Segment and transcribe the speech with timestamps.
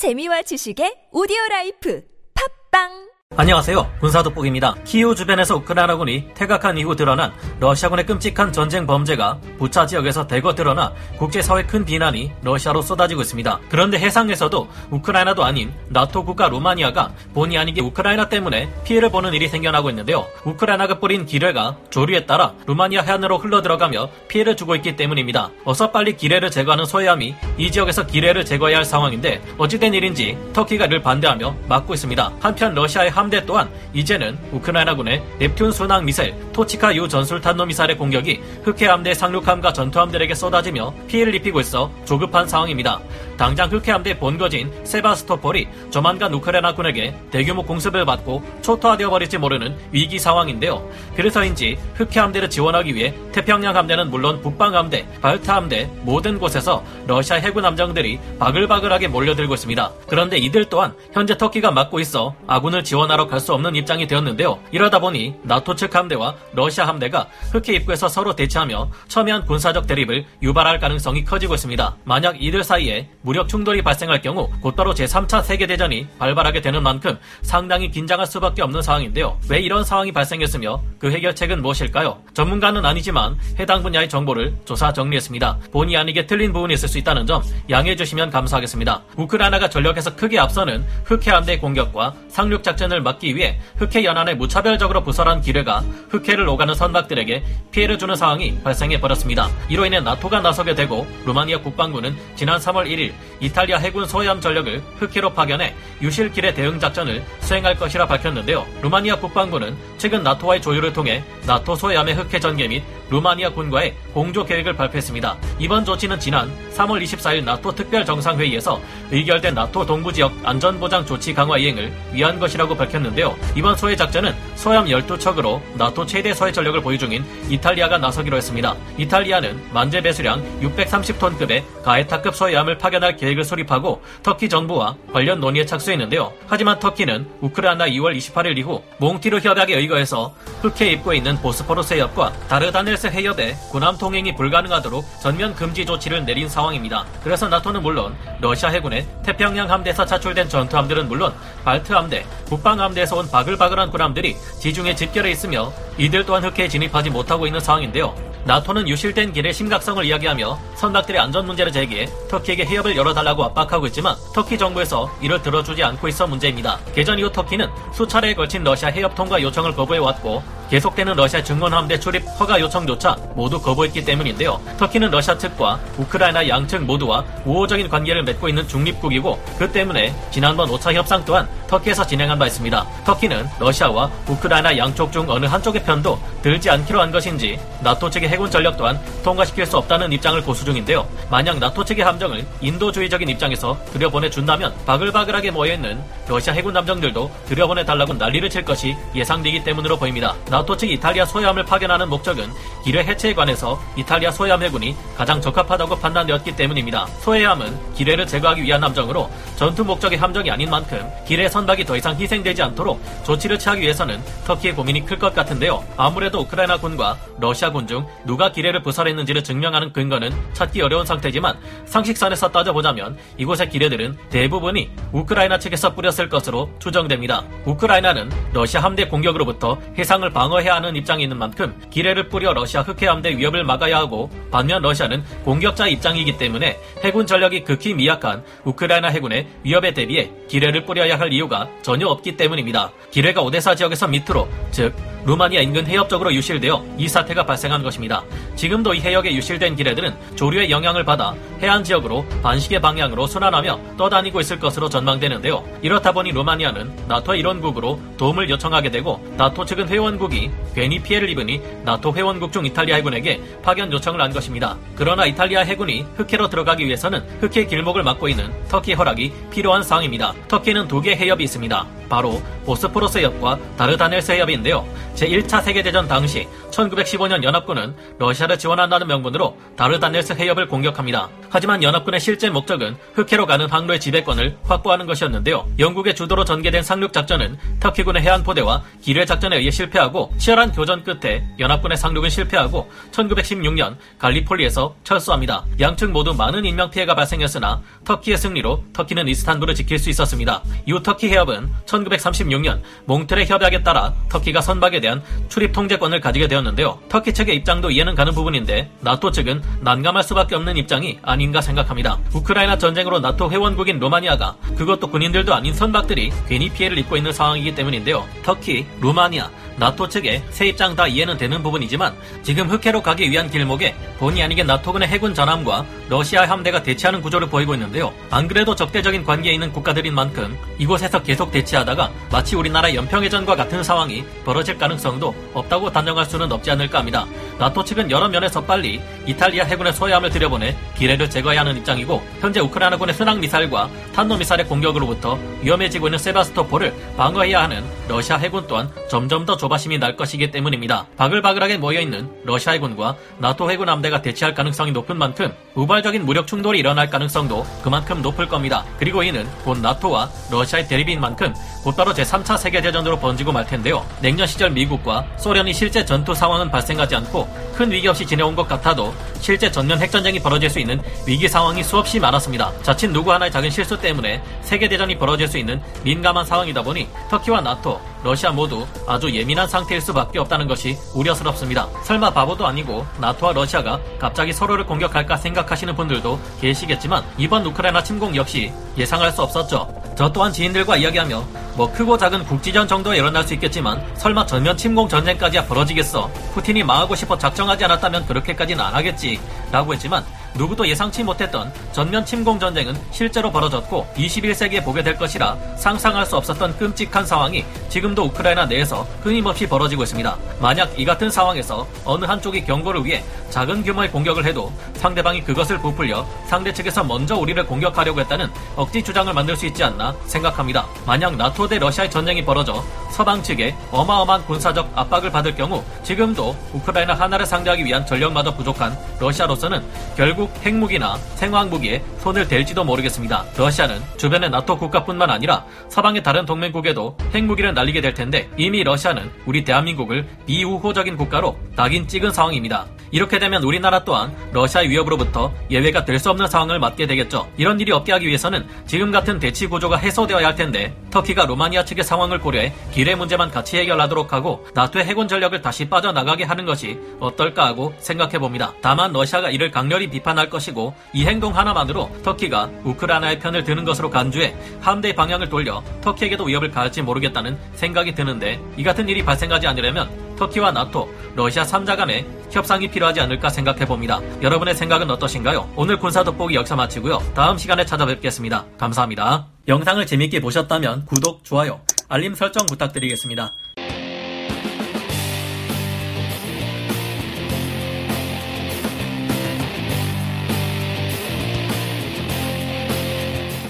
[0.00, 2.00] 재미와 지식의 오디오 라이프.
[2.32, 3.92] 팟빵 안녕하세요.
[4.00, 4.74] 군사돋보기입니다.
[4.84, 11.62] 키이우 주변에서 우크라이나군이 퇴각한 이후 드러난 러시아군의 끔찍한 전쟁 범죄가 부차 지역에서 대거 드러나 국제사회
[11.62, 13.60] 큰 비난이 러시아로 쏟아지고 있습니다.
[13.68, 19.90] 그런데 해상에서도 우크라이나도 아닌 나토 국가 루마니아가 본의 아니게 우크라이나 때문에 피해를 보는 일이 생겨나고
[19.90, 20.26] 있는데요.
[20.44, 25.50] 우크라이나가 뿌린 기뢰가 조류에 따라 루마니아 해안으로 흘러들어가며 피해를 주고 있기 때문입니다.
[25.64, 31.00] 어서 빨리 기뢰를 제거하는 소해함이 이 지역에서 기뢰를 제거해야 할 상황인데 어찌된 일인지 터키가 이를
[31.00, 32.32] 반대하며 막고 있습니다.
[32.40, 38.40] 한편 러시아의 함대 또한 이제는 우크라이나군의 넵튠 순항 미사일 토치카 유 전술 탄도 미사일의 공격이
[38.64, 43.00] 흑해 함대 상륙함과 전투함들에게 쏟아지며 피해를 입히고 있어 조급한 상황입니다.
[43.36, 50.86] 당장 흑해 함대 본거지인 세바스토폴이 조만간 우크라이나군에게 대규모 공습을 받고 초토화되어 버릴지 모르는 위기 상황인데요.
[51.16, 57.36] 그래서인지 흑해 함대를 지원하기 위해 태평양 함대는 물론 북방 함대, 발트 함대 모든 곳에서 러시아
[57.36, 59.90] 해군 함정들이 바글바글하게 몰려들고 있습니다.
[60.06, 64.58] 그런데 이들 또한 현재 터키가 막고 있어 아군을 지원 하러 갈 수 없는 입장이 되었는데요.
[64.70, 70.78] 이러다 보니 나토 측 함대와 러시아 함대가 흑해 입구에서 서로 대치하며 첨예한 군사적 대립을 유발할
[70.78, 71.96] 가능성이 커지고 있습니다.
[72.04, 78.26] 만약 이들 사이에 무력 충돌이 발생할 경우 곧바로 제3차 세계대전이 발발하게 되는 만큼 상당히 긴장할
[78.26, 79.38] 수밖에 없는 상황인데요.
[79.48, 82.18] 왜 이런 상황이 발생했으며 그 해결책은 무엇일까요?
[82.34, 85.58] 전문가는 아니지만 해당 분야의 정보를 조사 정리했습니다.
[85.72, 89.02] 본의 아니게 틀린 부분이 있을 수 있다는 점 양해해 주시면 감사하겠습니다.
[89.16, 95.40] 우크라이나가 전력에서 크게 앞서는 흑해 함대 공격과 상륙 작전을 막기 위해 흑해 연안에 무차별적으로 부설한
[95.40, 99.48] 기뢰가 흑해를 오가는 선박들에게 피해를 주는 상황이 발생해 버렸습니다.
[99.68, 105.32] 이로 인해 나토가 나서게 되고 루마니아 국방부는 지난 3월 1일 이탈리아 해군 소해함 전력을 흑해로
[105.32, 108.66] 파견해 유실 기뢰 대응 작전을 수행할 것이라 밝혔는데요.
[108.82, 114.74] 루마니아 국방부는 최근 나토와의 조율을 통해 나토 소해함의 흑해 전개 및 루마니아 군과의 공조 계획을
[114.74, 115.36] 발표했습니다.
[115.58, 118.80] 이번 조치는 지난 3월 24일 나토 특별 정상회의에서
[119.10, 123.36] 의결된 나토 동부 지역 안전보장 조치 강화 이행을 위한 것이라고 밝혔는데요.
[123.56, 128.74] 이번 소해 작전은 소함 12척으로 나토 최대 소해 전력을 보유 중인 이탈리아가 나서기로 했습니다.
[128.96, 136.32] 이탈리아는 만재 배수량 630톤급의 가에타급 소해함을 파견할 계획을 수립하고 터키 정부와 관련 논의에 착수했는데요.
[136.46, 143.06] 하지만 터키는 우크라이나 2월 28일 이후 몽트뢰 협약에 의거해서 흑해 입구에 있는 보스포루스 해협과 다르다넬스
[143.06, 147.06] 해협에 군함 통행이 불가능하도록 전면 금지 조치를 내린 상황입니다.
[147.24, 151.32] 그래서 나토는 물론 러시아 해군의 태평양 함대에서 차출된 전투함들은 물론
[151.64, 157.46] 발트 함대, 북방 함대에서 온 바글바글한 군함들이 지중해 집결해 있으며 이들 또한 흑해에 진입하지 못하고
[157.46, 158.14] 있는 상황인데요.
[158.44, 164.58] 나토는 유실된 기뢰의 심각성을 이야기하며 선박들의 안전 문제를 제기해 터키에게 해협을 열어달라고 압박하고 있지만 터키
[164.58, 166.78] 정부에서 이를 들어주지 않고 있어 문제입니다.
[166.94, 172.60] 개전 이후 터키는 수차례에 걸친 러시아 해협 통과 요청을 거부해왔고 계속되는 러시아 증원함대 출입 허가
[172.60, 174.60] 요청조차 모두 거부했기 때문인데요.
[174.78, 180.94] 터키는 러시아 측과 우크라이나 양측 모두와 우호적인 관계를 맺고 있는 중립국이고 그 때문에 지난번 5차
[180.94, 182.86] 협상 또한 터키에서 진행한 바 있습니다.
[183.04, 188.48] 터키는 러시아와 우크라이나 양쪽 중 어느 한쪽의 편도 들지 않기로 한 것인지 나토 측의 해군
[188.48, 191.06] 전력 또한 통과시킬 수 없다는 입장을 고수 중인데요.
[191.30, 198.64] 만약 나토 측의 함정을 인도주의적인 입장에서 들여보내준다면 바글바글하게 모여있는 러시아 해군 함정들도 들여보내달라고 난리를 칠
[198.64, 200.36] 것이 예상되기 때문으로 보입니다.
[200.48, 202.50] 나토 측 이탈리아 소해함을 파견하는 목적은
[202.84, 207.06] 기뢰 해체에 관해서 이탈리아 소해함 해군이 가장 적합하다고 판단되었기 때문입니다.
[207.20, 212.62] 소해함은 기뢰를 제거하기 위한 함정으로 전투 목적의 함정이 아닌 만큼 기뢰 선박이 더 이상 희생되지
[212.62, 215.84] 않도록 조치를 취하기 위해서는 터키의 고민이 클 것 같은데요.
[215.98, 222.50] 아무래도 우크라이나 군과 러시아 군 중 누가 기뢰를 부설했는지를 증명하는 근거는 찾기 어려운 상태지만 상식선에서
[222.50, 227.42] 따져보자면 이곳의 기뢰들은 대부분이 우크라이나 측에서 뿌렸을 것으로 추정됩니다.
[227.64, 233.36] 우크라이나는 러시아 함대 공격으로부터 해상을 방어해야 하는 입장이 있는 만큼 기뢰를 뿌려 러시아 흑해 함대
[233.36, 239.94] 위협을 막아야 하고 반면 러시아는 공격자 입장이기 때문에 해군 전력이 극히 미약한 우크라이나 해군의 위협에
[239.94, 242.90] 대비해 기뢰를 뿌려야 할 이유가 전혀 없기 때문입니다.
[243.10, 244.92] 기뢰가 오데사 지역에서 밑으로 즉
[245.24, 248.22] 루마니아 인근 해협 쪽으로 유실되어 이 사태가 발생한 것입니다.
[248.56, 254.58] 지금도 이 해역에 유실된 기뢰들은 조류의 영향을 받아 해안 지역으로 반시계 방향으로 순환하며 떠다니고 있을
[254.58, 255.62] 것으로 전망되는데요.
[255.82, 262.14] 이렇다 보니 루마니아는 나토 일원국으로 도움을 요청하게 되고 나토 측은 회원국이 괜히 피해를 입으니 나토
[262.14, 264.76] 회원국 중 이탈리아 해군에게 파견 요청을 한 것입니다.
[264.94, 270.32] 그러나 이탈리아 해군이 흑해로 들어가기 위해서는 흑해 길목을 막고 있는 터키 허락이 필요한 상황입니다.
[270.48, 271.86] 터키는 두 개 해협이 있습니다.
[272.10, 274.86] 바로 보스포러스 해협과 다르다넬스 해협인데요.
[275.14, 281.28] 제1차 세계대전 당시 1915년 연합군은 러시아를 지원한다는 명분으로 다르다넬스 해협을 공격합니다.
[281.48, 285.66] 하지만 연합군의 실제 목적은 흑해로 가는 항로의 지배권을 확보하는 것이었는데요.
[285.78, 291.44] 영국의 주도로 전개된 상륙 작전은 터키군의 해안 포대와 기뢰 작전에 의해 실패하고 치열한 교전 끝에
[291.58, 295.64] 연합군의 상륙은 실패하고 1916년 갈리폴리에서 철수합니다.
[295.80, 300.62] 양측 모두 많은 인명 피해가 발생했으나 터키의 승리로 터키는 이스탄불을 지킬 수 있었습니다.
[300.86, 301.70] 이후 터키 해협은
[302.04, 306.98] 1936년 몽트레 협약에 따라 터키가 선박에 대한 출입 통제권을 가지게 되었는데요.
[307.08, 312.18] 터키 측의 입장도 이해는 가는 부분인데 나토 측은 난감할 수밖에 없는 입장이 아닌가 생각합니다.
[312.34, 318.26] 우크라이나 전쟁으로 나토 회원국인 로마니아가 그것도 군인들도 아닌 선박들이 괜히 피해를 입고 있는 상황이기 때문인데요.
[318.42, 319.50] 터키, 루마니아,
[319.80, 324.62] 나토 측의 새 입장 다 이해는 되는 부분이지만 지금 흑해로 가기 위한 길목에 본의 아니게
[324.62, 328.12] 나토군의 해군 전함과 러시아 함대가 대치하는 구조를 보이고 있는데요.
[328.30, 333.82] 안 그래도 적대적인 관계에 있는 국가들인 만큼 이곳에서 계속 대치하다 가 마치 우리나라 연평해전과 같은
[333.82, 337.26] 상황이 벌어질 가능성도 없다고 단정할 수는 없지 않을까 합니다.
[337.58, 343.14] 나토 측은 여러 면에서 빨리 이탈리아 해군의 소야함을 들여보내 기뢰를 제거해야 하는 입장이고 현재 우크라이나군의
[343.14, 349.56] 순항 미사일과 탄도 미사일의 공격으로부터 위험해지고 있는 세바스토폴을 방어해야 하는 러시아 해군 또한 점점 더
[349.56, 351.06] 조바심이 날 것이기 때문입니다.
[351.16, 357.10] 바글바글하게 모여있는 러시아 해군과 나토 해군 함대가 대치할 가능성이 높은 만큼 우발적인 무력 충돌이 일어날
[357.10, 358.84] 가능성도 그만큼 높을 겁니다.
[358.98, 364.04] 그리고 이는 곧 나토와 러시아의 대립인 만큼 곧바로 제3차 세계대전으로 번지고 말 텐데요.
[364.20, 369.14] 냉전 시절 미국과 소련이 실제 전투 상황은 발생하지 않고 큰 위기 없이 지내온 것 같아도
[369.40, 372.72] 실제 전면 핵전쟁이 벌어질 수 있는 위기 상황이 수없이 많았습니다.
[372.82, 377.98] 자칫 누구 하나의 작은 실수 때문에 세계대전이 벌어질 수 있는 민감한 상황이다 보니 터키와 나토,
[378.22, 381.88] 러시아 모두 아주 예민한 상태일 수밖에 없다는 것이 우려스럽습니다.
[382.04, 388.70] 설마 바보도 아니고 나토와 러시아가 갑자기 서로를 공격할까 생각하시는 분들도 계시겠지만 이번 우크라이나 침공 역시
[388.98, 389.99] 예상할 수 없었죠.
[390.20, 391.42] 저 또한 지인들과 이야기하며
[391.78, 396.30] 뭐 크고 작은 국지전 정도에 일어날 수 있겠지만 설마 전면 침공 전쟁까지야 벌어지겠어.
[396.52, 399.40] 푸틴이 망하고 싶어 작정하지 않았다면 그렇게까지는 안 하겠지.
[399.72, 400.22] 라고 했지만
[400.54, 406.76] 누구도 예상치 못했던 전면 침공 전쟁은 실제로 벌어졌고 21세기에 보게 될 것이라 상상할 수 없었던
[406.76, 410.36] 끔찍한 상황이 지금도 우크라이나 내에서 끊임없이 벌어지고 있습니다.
[410.60, 416.24] 만약 이 같은 상황에서 어느 한쪽이 경고를 위해 작은 규모의 공격을 해도 상대방이 그것을 부풀려
[416.46, 420.86] 상대 측에서 먼저 우리를 공격하려고 했다는 억지 주장을 만들 수 있지 않나 생각합니다.
[421.06, 427.14] 만약 나토 대 러시아의 전쟁이 벌어져 서방 측에 어마어마한 군사적 압박을 받을 경우 지금도 우크라이나
[427.14, 429.82] 하나를 상대하기 위한 전력마저 부족한 러시아로서는
[430.16, 433.44] 결국 핵무기나 생화학무기에 손을 댈지도 모르겠습니다.
[433.56, 439.64] 러시아는 주변의 나토 국가뿐만 아니라 서방의 다른 동맹국에도 핵무기를 날리게 될 텐데 이미 러시아는 우리
[439.64, 442.86] 대한민국을 비우호적인 국가로 낙인 찍은 상황입니다.
[443.12, 447.48] 이렇게 되면 우리나라 또한 러시아의 위협으로부터 예외가 될 수 없는 상황을 맞게 되겠죠.
[447.56, 452.04] 이런 일이 없게 하기 위해서는 지금 같은 대치 구조가 해소되어야 할 텐데 터키가 로마니아 측의
[452.04, 457.66] 상황을 고려해 기뢰 문제만 같이 해결하도록 하고 나토의 해군 전력을 다시 빠져나가게 하는 것이 어떨까
[457.66, 458.74] 하고 생각해 봅니다.
[458.82, 464.10] 다만 러시아가 이를 강렬히 비판 할 것이고 이 행동 하나만으로 터키가 우크라이나의 편을 드는 것으로
[464.10, 470.08] 간주해 함대의 방향을 돌려 터키에게도 위협을 가할지 모르겠다는 생각이 드는데 이 같은 일이 발생하지 않으려면
[470.36, 471.06] 터키와 나토,
[471.36, 474.20] 러시아 3자 간의 협상이 필요하지 않을까 생각해 봅니다.
[474.40, 475.70] 여러분의 생각은 어떠신가요?
[475.76, 477.22] 오늘 군사 돋보기 역사 마치고요.
[477.34, 478.64] 다음 시간에 찾아뵙겠습니다.
[478.78, 479.46] 감사합니다.
[479.68, 483.52] 영상을 재밌게 보셨다면 구독, 좋아요, 알림 설정 부탁드리겠습니다.